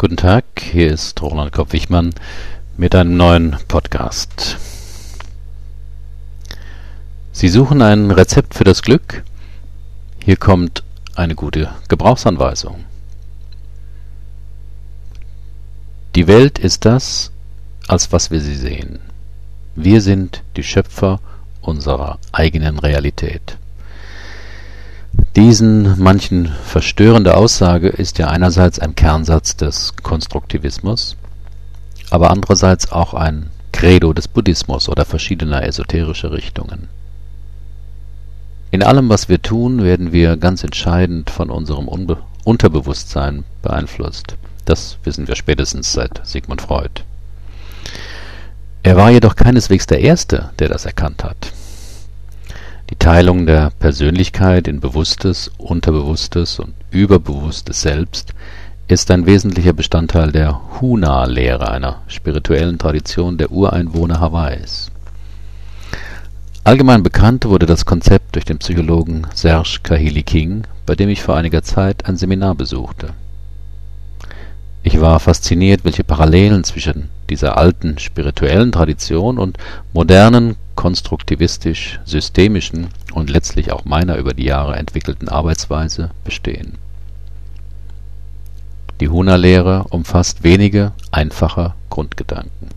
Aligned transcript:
Guten 0.00 0.16
Tag, 0.16 0.44
hier 0.58 0.90
ist 0.90 1.20
Roland 1.20 1.52
Kopp-Wichmann 1.52 2.14
mit 2.78 2.94
einem 2.94 3.18
neuen 3.18 3.58
Podcast. 3.68 4.56
Sie 7.32 7.50
suchen 7.50 7.82
ein 7.82 8.10
Rezept 8.10 8.54
für 8.54 8.64
das 8.64 8.80
Glück? 8.80 9.22
Hier 10.24 10.38
kommt 10.38 10.84
eine 11.16 11.34
gute 11.34 11.68
Gebrauchsanweisung. 11.88 12.86
Die 16.14 16.26
Welt 16.26 16.58
ist 16.58 16.86
das, 16.86 17.30
als 17.86 18.10
was 18.10 18.30
wir 18.30 18.40
sie 18.40 18.56
sehen. 18.56 19.00
Wir 19.74 20.00
sind 20.00 20.42
die 20.56 20.64
Schöpfer 20.64 21.20
unserer 21.60 22.18
eigenen 22.32 22.78
Realität. 22.78 23.58
Diesen 25.36 26.02
manchen 26.02 26.46
verstörende 26.46 27.36
Aussage 27.36 27.88
ist 27.88 28.18
ja 28.18 28.26
einerseits 28.26 28.80
ein 28.80 28.96
Kernsatz 28.96 29.56
des 29.56 29.94
Konstruktivismus, 30.02 31.16
aber 32.10 32.30
andererseits 32.30 32.90
auch 32.90 33.14
ein 33.14 33.50
Credo 33.70 34.12
des 34.12 34.26
Buddhismus 34.26 34.88
oder 34.88 35.04
verschiedener 35.04 35.62
esoterischer 35.62 36.32
Richtungen. 36.32 36.88
In 38.72 38.82
allem, 38.82 39.08
was 39.08 39.28
wir 39.28 39.40
tun, 39.40 39.84
werden 39.84 40.10
wir 40.10 40.36
ganz 40.36 40.64
entscheidend 40.64 41.30
von 41.30 41.50
unserem 41.50 41.86
Unbe 41.86 42.18
Unterbewusstsein 42.42 43.44
beeinflusst. 43.62 44.36
Das 44.64 44.98
wissen 45.04 45.28
wir 45.28 45.36
spätestens 45.36 45.92
seit 45.92 46.26
Sigmund 46.26 46.62
Freud. 46.62 47.02
Er 48.82 48.96
war 48.96 49.10
jedoch 49.10 49.36
keineswegs 49.36 49.86
der 49.86 50.00
Erste, 50.00 50.50
der 50.58 50.68
das 50.68 50.86
erkannt 50.86 51.22
hat. 51.22 51.52
Die 52.90 52.96
Teilung 52.96 53.46
der 53.46 53.70
Persönlichkeit 53.78 54.66
in 54.66 54.80
Bewusstes, 54.80 55.52
Unterbewusstes 55.58 56.58
und 56.58 56.74
Überbewusstes 56.90 57.82
Selbst 57.82 58.34
ist 58.88 59.12
ein 59.12 59.26
wesentlicher 59.26 59.72
Bestandteil 59.72 60.32
der 60.32 60.60
Huna-Lehre, 60.80 61.70
einer 61.70 62.02
spirituellen 62.08 62.78
Tradition 62.78 63.38
der 63.38 63.52
Ureinwohner 63.52 64.18
Hawaiis. 64.18 64.90
Allgemein 66.64 67.04
bekannt 67.04 67.44
wurde 67.44 67.66
das 67.66 67.86
Konzept 67.86 68.34
durch 68.34 68.44
den 68.44 68.58
Psychologen 68.58 69.24
Serge 69.34 69.78
Kahili 69.84 70.24
King, 70.24 70.64
bei 70.84 70.96
dem 70.96 71.10
ich 71.10 71.22
vor 71.22 71.36
einiger 71.36 71.62
Zeit 71.62 72.06
ein 72.06 72.16
Seminar 72.16 72.56
besuchte. 72.56 73.10
Ich 74.82 75.00
war 75.00 75.20
fasziniert, 75.20 75.84
welche 75.84 76.02
Parallelen 76.02 76.64
zwischen 76.64 77.08
dieser 77.28 77.56
alten 77.56 77.98
spirituellen 77.98 78.72
Tradition 78.72 79.38
und 79.38 79.58
modernen 79.92 80.56
konstruktivistisch-systemischen 80.80 82.88
und 83.12 83.28
letztlich 83.28 83.70
auch 83.70 83.84
meiner 83.84 84.16
über 84.16 84.32
die 84.32 84.44
Jahre 84.44 84.76
entwickelten 84.76 85.28
Arbeitsweise 85.28 86.08
bestehen. 86.24 86.78
Die 88.98 89.10
Huna-Lehre 89.10 89.84
umfasst 89.90 90.42
wenige 90.42 90.92
einfache 91.10 91.74
Grundgedanken. 91.90 92.68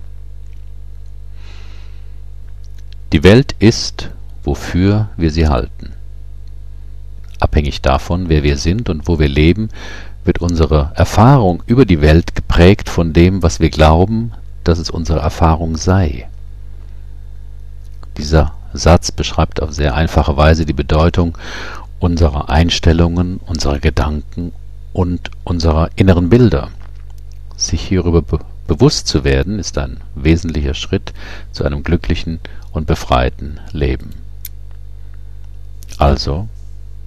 Die 3.13 3.23
Welt 3.23 3.55
ist, 3.59 4.09
wofür 4.43 5.07
wir 5.15 5.31
sie 5.31 5.47
halten. 5.47 5.93
Abhängig 7.39 7.81
davon, 7.81 8.27
wer 8.27 8.43
wir 8.43 8.57
sind 8.57 8.89
und 8.89 9.07
wo 9.07 9.17
wir 9.17 9.29
leben, 9.29 9.69
wird 10.25 10.39
unsere 10.39 10.91
Erfahrung 10.95 11.63
über 11.67 11.85
die 11.85 12.01
Welt 12.01 12.35
geprägt 12.35 12.89
von 12.89 13.13
dem, 13.13 13.43
was 13.43 13.61
wir 13.61 13.69
glauben, 13.69 14.33
dass 14.65 14.77
es 14.77 14.89
unsere 14.89 15.19
Erfahrung 15.19 15.77
sei. 15.77 16.27
Dieser 18.17 18.53
Satz 18.73 19.11
beschreibt 19.11 19.61
auf 19.61 19.71
sehr 19.71 19.95
einfache 19.95 20.37
Weise 20.37 20.65
die 20.65 20.73
Bedeutung 20.73 21.37
unserer 21.99 22.49
Einstellungen, 22.49 23.37
unserer 23.45 23.79
Gedanken 23.79 24.51
und 24.91 25.31
unserer 25.43 25.89
inneren 25.95 26.29
Bilder. 26.29 26.69
Sich 27.55 27.81
hierüber 27.81 28.21
be 28.21 28.39
bewusst 28.65 29.07
zu 29.07 29.25
werden, 29.25 29.59
ist 29.59 29.77
ein 29.77 29.97
wesentlicher 30.15 30.73
Schritt 30.73 31.13
zu 31.51 31.65
einem 31.65 31.83
glücklichen 31.83 32.39
und 32.71 32.87
befreiten 32.87 33.59
Leben. 33.73 34.11
Also 35.97 36.47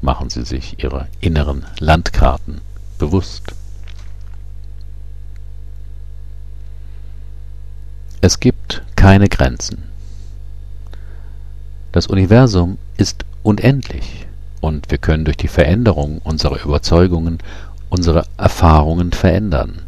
machen 0.03 0.28
Sie 0.28 0.44
sich 0.44 0.83
Ihre 0.83 1.09
inneren 1.21 1.65
Landkarten 1.78 2.61
bewusst. 2.99 3.55
Es 8.21 8.38
gibt 8.38 8.83
keine 8.97 9.28
Grenzen. 9.28 9.96
Das 11.97 12.09
Universum 12.09 12.77
ist 12.99 13.25
unendlich 13.43 14.27
und 14.61 14.91
wir 14.91 14.99
können 14.99 15.25
durch 15.25 15.39
die 15.39 15.49
Veränderung 15.49 16.21
unserer 16.25 16.62
Überzeugungen 16.62 17.39
unsere 17.89 18.27
Erfahrungen 18.37 19.12
verändern. 19.12 19.81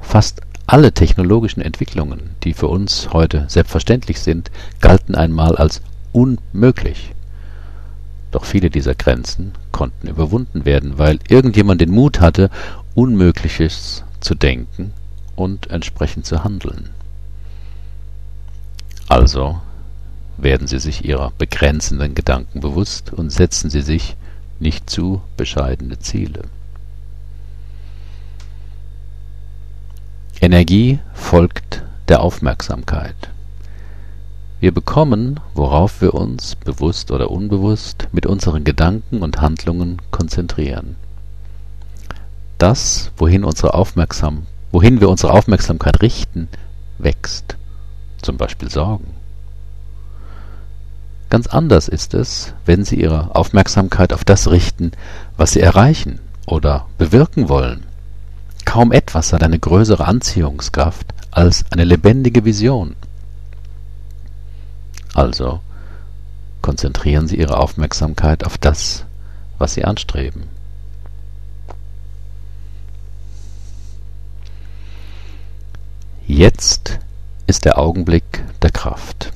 Fast 0.00 0.40
alle 0.66 0.92
technologischen 0.92 1.60
Entwicklungen, 1.60 2.30
die 2.42 2.54
für 2.54 2.68
uns 2.68 3.12
heute 3.12 3.44
selbstverständlich 3.48 4.18
sind, 4.18 4.50
galten 4.80 5.14
einmal 5.14 5.56
als 5.56 5.82
unmöglich. 6.12 7.14
Doch 8.30 8.46
viele 8.46 8.70
dieser 8.70 8.94
Grenzen 8.94 9.52
konnten 9.72 10.08
überwunden 10.08 10.64
werden, 10.64 10.96
weil 10.96 11.18
irgendjemand 11.28 11.82
den 11.82 11.90
Mut 11.90 12.20
hatte, 12.20 12.48
Unmögliches 12.94 14.04
zu 14.20 14.34
denken 14.34 14.94
und 15.36 15.68
entsprechend 15.68 16.24
zu 16.24 16.44
handeln. 16.44 16.88
Also 19.06 19.60
werden 20.42 20.66
Sie 20.66 20.78
sich 20.78 21.04
Ihrer 21.04 21.32
begrenzenden 21.36 22.14
Gedanken 22.14 22.60
bewusst 22.60 23.12
und 23.12 23.30
setzen 23.30 23.70
Sie 23.70 23.82
sich 23.82 24.16
nicht 24.58 24.88
zu 24.90 25.22
bescheidene 25.36 25.98
Ziele. 25.98 26.42
Energie 30.40 30.98
folgt 31.14 31.82
der 32.08 32.22
Aufmerksamkeit. 32.22 33.16
Wir 34.60 34.72
bekommen, 34.72 35.40
worauf 35.54 36.00
wir 36.00 36.14
uns, 36.14 36.54
bewusst 36.54 37.10
oder 37.10 37.30
unbewusst, 37.30 38.08
mit 38.12 38.26
unseren 38.26 38.64
Gedanken 38.64 39.22
und 39.22 39.40
Handlungen 39.40 40.00
konzentrieren. 40.10 40.96
Das, 42.58 43.10
wohin, 43.16 43.44
unsere 43.44 43.74
Aufmerksam 43.74 44.46
wohin 44.72 45.00
wir 45.00 45.08
unsere 45.08 45.32
Aufmerksamkeit 45.32 46.00
richten, 46.02 46.48
wächst, 46.98 47.56
zum 48.22 48.36
Beispiel 48.36 48.70
Sorgen. 48.70 49.19
Ganz 51.30 51.46
anders 51.46 51.86
ist 51.86 52.12
es, 52.12 52.54
wenn 52.66 52.84
Sie 52.84 53.00
Ihre 53.00 53.36
Aufmerksamkeit 53.36 54.12
auf 54.12 54.24
das 54.24 54.50
richten, 54.50 54.90
was 55.36 55.52
Sie 55.52 55.60
erreichen 55.60 56.18
oder 56.44 56.86
bewirken 56.98 57.48
wollen. 57.48 57.84
Kaum 58.64 58.90
etwas 58.90 59.32
hat 59.32 59.44
eine 59.44 59.58
größere 59.58 60.04
Anziehungskraft 60.04 61.06
als 61.30 61.64
eine 61.70 61.84
lebendige 61.84 62.44
Vision. 62.44 62.96
Also 65.14 65.60
konzentrieren 66.62 67.28
Sie 67.28 67.36
Ihre 67.36 67.58
Aufmerksamkeit 67.58 68.44
auf 68.44 68.58
das, 68.58 69.04
was 69.58 69.74
Sie 69.74 69.84
anstreben. 69.84 70.48
Jetzt 76.26 76.98
ist 77.46 77.64
der 77.64 77.78
Augenblick 77.78 78.42
der 78.62 78.70
Kraft. 78.70 79.32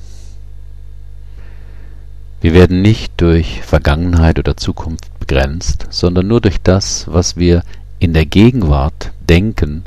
Wir 2.45 2.53
werden 2.53 2.83
nicht 2.83 3.13
durch 3.17 3.63
Vergangenheit 3.63 4.37
oder 4.37 4.55
Zukunft 4.55 5.17
begrenzt, 5.17 5.87
sondern 5.89 6.27
nur 6.27 6.41
durch 6.41 6.61
das, 6.61 7.05
was 7.07 7.37
wir 7.37 7.63
in 7.97 8.13
der 8.13 8.27
Gegenwart 8.27 9.13
denken 9.19 9.83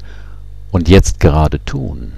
und 0.72 0.88
jetzt 0.88 1.20
gerade 1.20 1.64
tun. 1.64 2.14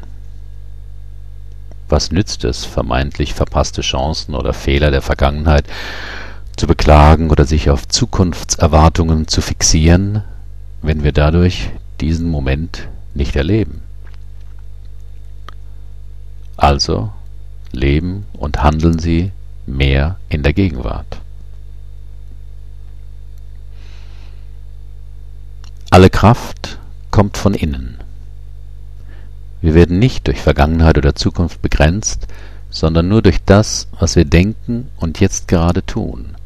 Was 1.91 2.11
nützt 2.11 2.45
es, 2.45 2.65
vermeintlich 2.65 3.35
verpasste 3.35 3.83
Chancen 3.83 4.35
oder 4.35 4.55
Fehler 4.55 4.91
der 4.91 5.03
Vergangenheit 5.03 5.67
zu 6.57 6.67
beklagen 6.67 7.29
oder 7.29 7.45
sich 7.45 7.69
auf 7.69 7.87
Zukunftserwartungen 7.87 9.29
zu 9.29 9.43
fixieren, 9.43 10.23
wenn 10.81 11.05
wir 11.05 11.13
dadurch 11.13 11.69
diesen 12.01 12.31
Moment 12.31 12.89
nicht 13.13 13.37
erleben? 13.37 13.83
Also 16.57 17.13
leben 17.73 18.25
und 18.33 18.63
handeln 18.63 18.99
Sie 18.99 19.33
mehr 19.71 20.17
in 20.29 20.43
der 20.43 20.53
Gegenwart. 20.53 21.21
Alle 25.91 26.11
Kraft 26.11 26.79
kommt 27.11 27.37
von 27.37 27.55
innen. 27.55 27.99
Wir 29.61 29.75
werden 29.75 29.99
nicht 29.99 30.27
durch 30.27 30.41
Vergangenheit 30.41 30.97
oder 30.97 31.15
Zukunft 31.15 31.61
begrenzt, 31.63 32.27
sondern 32.71 33.09
nur 33.09 33.23
durch 33.23 33.39
das, 33.45 33.89
was 33.99 34.17
wir 34.17 34.25
denken 34.25 34.89
und 34.97 35.21
jetzt 35.21 35.49
gerade 35.49 35.85
tun. 35.85 36.37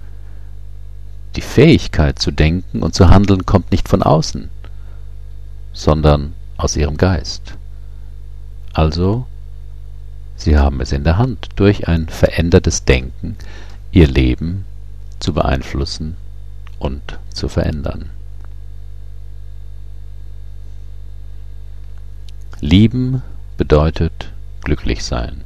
Die 1.37 1.43
Fähigkeit 1.43 2.19
zu 2.19 2.31
denken 2.31 2.82
und 2.82 2.94
zu 2.94 3.11
handeln 3.11 3.44
kommt 3.44 3.70
nicht 3.70 3.88
von 3.88 4.03
außen, 4.03 4.49
sondern 5.73 6.35
aus 6.56 6.77
ihrem 6.77 6.97
Geist. 6.97 7.55
Also 8.73 9.27
Sie 10.44 10.58
haben 10.58 10.82
es 10.82 10.93
in 10.93 11.05
der 11.05 11.17
Hand, 11.17 11.49
durch 11.56 11.88
ein 11.88 12.06
verändertes 12.06 12.85
Denken 12.85 13.37
Ihr 13.93 14.06
Leben 14.06 14.67
zu 15.19 15.32
beeinflussen 15.32 16.19
und 16.79 17.19
zu 17.32 17.49
verändern 17.49 18.11
Lieben 22.61 23.23
bedeutet 23.56 24.32
glücklich 24.62 25.02
sein. 25.02 25.44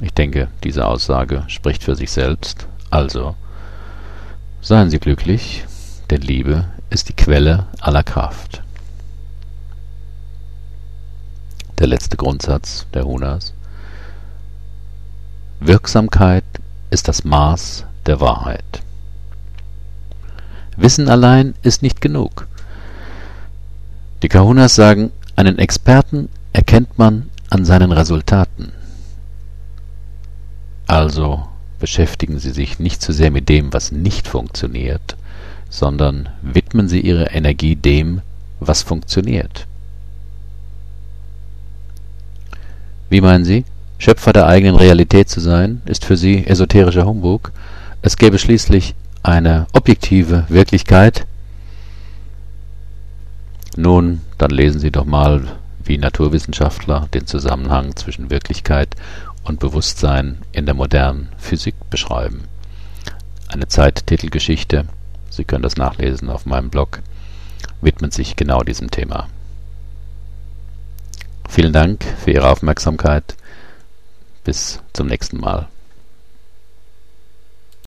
Ich 0.00 0.14
denke, 0.14 0.48
diese 0.64 0.86
Aussage 0.86 1.44
spricht 1.48 1.84
für 1.84 1.94
sich 1.94 2.10
selbst. 2.10 2.68
Also, 2.88 3.36
seien 4.62 4.88
Sie 4.88 4.98
glücklich, 4.98 5.64
denn 6.08 6.22
Liebe 6.22 6.64
ist 6.88 7.10
die 7.10 7.14
Quelle 7.14 7.66
aller 7.80 8.02
Kraft. 8.02 8.62
Der 11.78 11.86
letzte 11.86 12.16
Grundsatz 12.16 12.86
der 12.94 13.04
Hunas. 13.04 13.52
Wirksamkeit 15.60 16.44
ist 16.88 17.06
das 17.06 17.24
Maß 17.24 17.84
der 18.06 18.20
Wahrheit. 18.20 18.82
Wissen 20.76 21.10
allein 21.10 21.54
ist 21.62 21.82
nicht 21.82 22.00
genug. 22.00 22.48
Die 24.22 24.28
Kahunas 24.28 24.74
sagen, 24.74 25.10
einen 25.36 25.58
Experten 25.58 26.30
erkennt 26.54 26.98
man 26.98 27.28
an 27.50 27.66
seinen 27.66 27.92
Resultaten. 27.92 28.72
Also 30.86 31.46
beschäftigen 31.78 32.38
Sie 32.38 32.52
sich 32.52 32.78
nicht 32.78 33.02
zu 33.02 33.12
sehr 33.12 33.30
mit 33.30 33.50
dem, 33.50 33.74
was 33.74 33.92
nicht 33.92 34.28
funktioniert, 34.28 35.16
sondern 35.68 36.30
widmen 36.40 36.88
Sie 36.88 37.00
Ihre 37.00 37.26
Energie 37.26 37.76
dem, 37.76 38.22
was 38.60 38.82
funktioniert. 38.82 39.66
Wie 43.08 43.20
meinen 43.20 43.44
Sie? 43.44 43.64
Schöpfer 43.98 44.32
der 44.32 44.46
eigenen 44.46 44.76
Realität 44.76 45.28
zu 45.28 45.40
sein, 45.40 45.80
ist 45.86 46.04
für 46.04 46.16
Sie 46.16 46.46
esoterischer 46.46 47.06
Humbug. 47.06 47.52
Es 48.02 48.16
gäbe 48.16 48.38
schließlich 48.38 48.94
eine 49.22 49.66
objektive 49.72 50.44
Wirklichkeit. 50.48 51.26
Nun, 53.76 54.22
dann 54.38 54.50
lesen 54.50 54.80
Sie 54.80 54.90
doch 54.90 55.04
mal, 55.04 55.42
wie 55.84 55.98
Naturwissenschaftler 55.98 57.08
den 57.14 57.26
Zusammenhang 57.26 57.94
zwischen 57.96 58.30
Wirklichkeit 58.30 58.96
und 59.44 59.60
Bewusstsein 59.60 60.38
in 60.52 60.66
der 60.66 60.74
modernen 60.74 61.28
Physik 61.38 61.74
beschreiben. 61.90 62.44
Eine 63.48 63.68
Zeittitelgeschichte, 63.68 64.86
Sie 65.30 65.44
können 65.44 65.62
das 65.62 65.76
nachlesen 65.76 66.28
auf 66.28 66.46
meinem 66.46 66.70
Blog, 66.70 67.00
widmet 67.80 68.12
sich 68.12 68.36
genau 68.36 68.62
diesem 68.62 68.90
Thema. 68.90 69.28
Vielen 71.48 71.72
Dank 71.72 72.04
für 72.22 72.32
Ihre 72.32 72.50
Aufmerksamkeit. 72.50 73.36
Bis 74.44 74.80
zum 74.92 75.06
nächsten 75.06 75.38
Mal. 75.38 75.68